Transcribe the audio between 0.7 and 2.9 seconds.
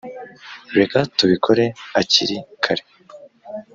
reka tubikore akiri kare